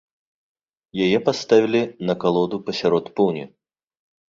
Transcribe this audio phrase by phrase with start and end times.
[1.07, 3.43] Яе паставілі на калоду пасярод пуні.